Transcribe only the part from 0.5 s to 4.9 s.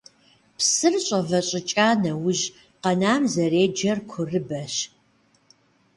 Псыр щIэвэщIыкIа нэужь къанэм зэреджэр курыбэщ.